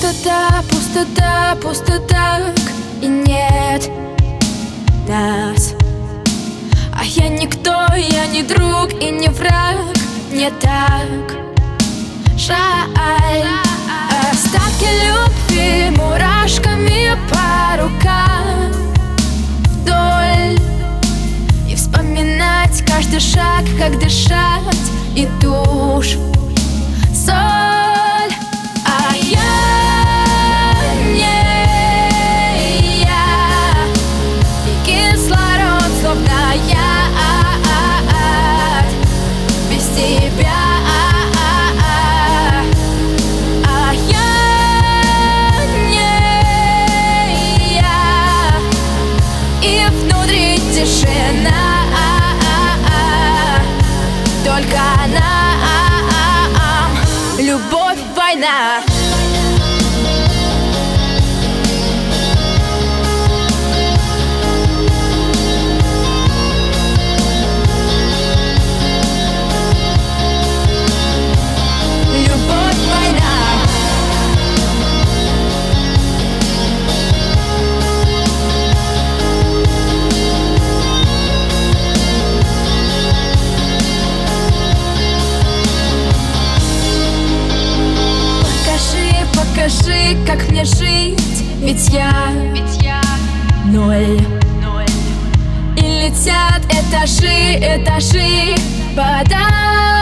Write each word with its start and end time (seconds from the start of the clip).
Пустота, 0.00 0.62
пустота, 0.70 1.56
пустота 1.60 2.40
И 3.02 3.08
нет 3.08 3.90
нас. 5.08 5.74
А 6.92 7.04
я 7.04 7.28
никто, 7.28 7.72
я 7.96 8.26
не 8.26 8.44
друг 8.44 8.92
и 9.02 9.10
не 9.10 9.26
враг 9.28 9.96
Не 10.30 10.52
так 10.52 11.36
жаль. 12.36 13.44
Остатки 14.30 14.86
любви 15.02 15.90
мурашками 15.96 17.18
по 17.28 17.82
рукам 17.82 18.70
Вдоль. 19.64 20.60
И 21.68 21.74
вспоминать 21.74 22.84
каждый 22.86 23.18
шаг, 23.18 23.64
как 23.76 23.98
дышать 23.98 24.92
И 25.16 25.26
тушь 25.40 26.16
война 39.98 40.67
Скажи, 89.58 90.16
как 90.24 90.48
мне 90.50 90.64
жить, 90.64 91.42
ведь 91.60 91.88
я, 91.88 92.12
ведь 92.52 92.80
я 92.80 93.00
ноль. 93.64 94.20
ноль 94.62 94.86
И 95.76 95.80
летят 95.80 96.62
этажи, 96.70 97.58
этажи 97.58 98.54
подо 98.94 99.97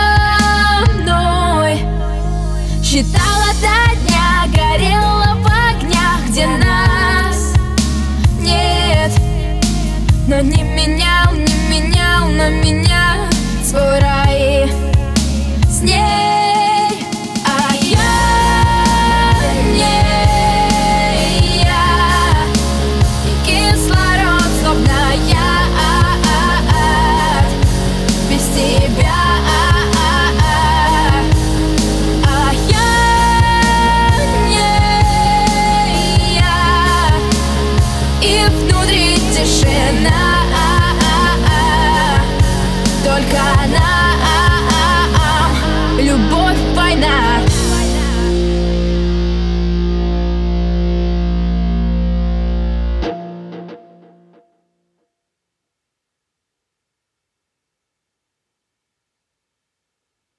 только 43.04 43.42
нам 43.68 44.05